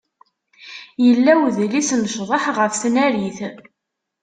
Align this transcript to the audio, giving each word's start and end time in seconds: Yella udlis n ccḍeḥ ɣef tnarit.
Yella 1.05 1.33
udlis 1.45 1.89
n 1.95 2.03
ccḍeḥ 2.11 2.43
ɣef 2.57 2.73
tnarit. 2.81 3.39